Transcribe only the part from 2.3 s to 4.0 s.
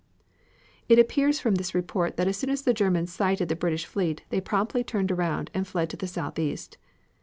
soon as the Germans sighted the British